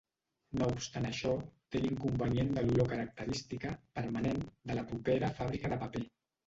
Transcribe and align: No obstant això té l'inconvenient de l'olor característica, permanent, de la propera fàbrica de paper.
No 0.61 0.69
obstant 0.75 1.05
això 1.09 1.33
té 1.75 1.83
l'inconvenient 1.83 2.51
de 2.57 2.65
l'olor 2.65 2.91
característica, 2.95 3.77
permanent, 4.01 4.43
de 4.73 4.81
la 4.83 4.89
propera 4.93 5.35
fàbrica 5.41 5.75
de 5.77 5.81
paper. 5.87 6.09